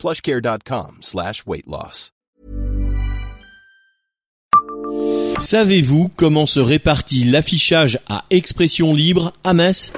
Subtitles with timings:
[0.00, 2.10] plushcare.com slash weight loss.
[5.38, 9.92] Savez-vous comment se répartit l'affichage à expression libre à Metz?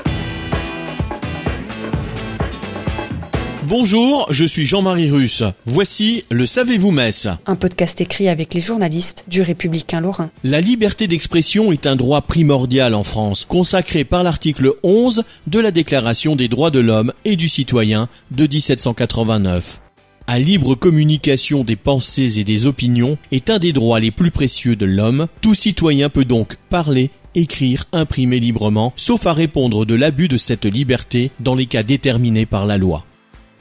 [3.65, 5.43] Bonjour, je suis Jean-Marie Russe.
[5.67, 7.29] Voici le Savez-vous Metz?
[7.47, 10.31] Un podcast écrit avec les journalistes du Républicain Lorrain.
[10.45, 15.71] La liberté d'expression est un droit primordial en France, consacré par l'article 11 de la
[15.71, 19.82] Déclaration des droits de l'homme et du citoyen de 1789.
[20.27, 24.77] À libre communication des pensées et des opinions est un des droits les plus précieux
[24.77, 25.27] de l'homme.
[25.41, 30.67] Tout citoyen peut donc parler, écrire, imprimer librement, sauf à répondre de l'abus de cette
[30.67, 33.05] liberté dans les cas déterminés par la loi.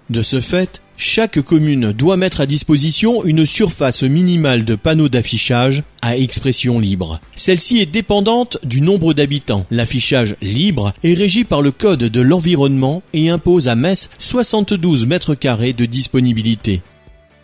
[0.09, 5.81] De ce fait, chaque commune doit mettre à disposition une surface minimale de panneaux d'affichage
[6.03, 7.19] à expression libre.
[7.35, 9.65] Celle-ci est dépendante du nombre d'habitants.
[9.71, 15.33] L'affichage libre est régi par le Code de l'environnement et impose à Metz 72 mètres
[15.33, 16.83] carrés de disponibilité.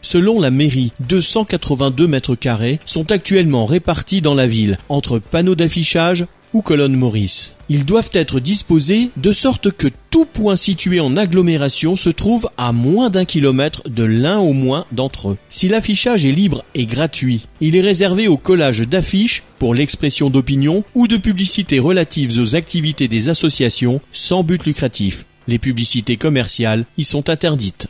[0.03, 6.27] Selon la mairie, 282 mètres carrés sont actuellement répartis dans la ville entre panneaux d'affichage,
[6.57, 7.53] ou colonnes Maurice.
[7.69, 12.71] Ils doivent être disposés de sorte que tout point situé en agglomération se trouve à
[12.71, 15.37] moins d'un kilomètre de l'un au moins d'entre eux.
[15.49, 20.83] Si l'affichage est libre et gratuit, il est réservé au collage d'affiches pour l'expression d'opinion
[20.95, 25.25] ou de publicités relatives aux activités des associations sans but lucratif.
[25.47, 27.87] Les publicités commerciales y sont interdites.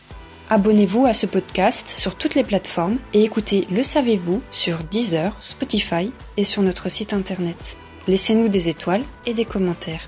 [0.49, 6.11] Abonnez-vous à ce podcast sur toutes les plateformes et écoutez Le Savez-vous sur Deezer, Spotify
[6.35, 7.77] et sur notre site internet.
[8.07, 10.07] Laissez-nous des étoiles et des commentaires.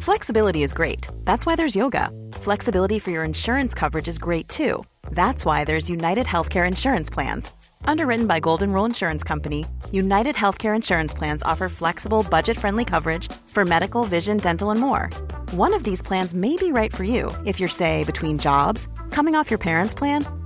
[0.00, 1.08] Flexibility is great.
[1.24, 2.10] That's why there's yoga.
[2.34, 4.84] Flexibility for your insurance coverage is great too.
[5.10, 7.50] That's why there's United Healthcare Insurance Plans.
[7.84, 13.30] Underwritten by Golden Rule Insurance Company, United Healthcare Insurance Plans offer flexible, budget friendly coverage
[13.46, 15.08] for medical, vision, dental, and more.
[15.52, 19.34] One of these plans may be right for you if you're, say, between jobs, coming
[19.34, 20.24] off your parents' plan,